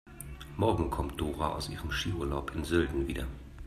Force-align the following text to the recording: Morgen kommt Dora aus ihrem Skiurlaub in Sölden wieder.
Morgen 0.57 0.89
kommt 0.89 1.21
Dora 1.21 1.53
aus 1.53 1.69
ihrem 1.69 1.91
Skiurlaub 1.91 2.55
in 2.55 2.63
Sölden 2.63 3.07
wieder. 3.07 3.27